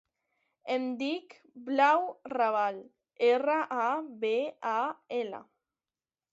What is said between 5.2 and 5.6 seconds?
ela.